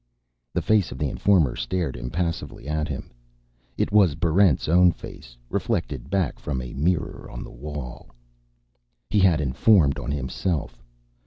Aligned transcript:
_The 0.51 0.63
face 0.63 0.91
of 0.91 0.97
the 0.97 1.09
informer 1.11 1.55
stared 1.55 1.95
impassively 1.95 2.67
at 2.67 2.87
him. 2.87 3.11
It 3.77 3.91
was 3.91 4.15
Barrent's 4.15 4.67
own 4.67 4.91
face, 4.93 5.37
reflected 5.47 6.09
back 6.09 6.39
from 6.39 6.59
a 6.59 6.73
mirror 6.73 7.29
on 7.29 7.43
the 7.43 7.51
wall. 7.51 8.09
He 9.11 9.19
had 9.19 9.39
informed 9.39 9.99
on 9.99 10.09
himself. 10.11 10.81